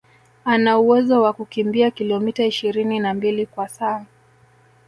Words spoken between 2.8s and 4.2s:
na mbili kwa saa